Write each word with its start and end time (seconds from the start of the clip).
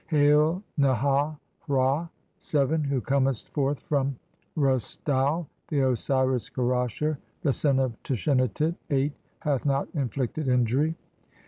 "Hail, 0.07 0.63
Neha 0.77 1.37
hra, 1.69 2.09
(7) 2.39 2.83
who 2.83 3.01
comest 3.01 3.49
forth 3.49 3.83
from 3.83 4.17
Re 4.55 4.77
"stau, 4.79 5.45
the 5.67 5.81
Osiris 5.91 6.49
Kerasher, 6.49 7.19
the 7.43 7.53
son 7.53 7.77
of 7.77 7.95
Tashenatit, 8.01 8.73
(8) 8.89 9.13
"hath 9.41 9.63
not 9.63 9.87
inflicted 9.93 10.47
injury. 10.47 10.95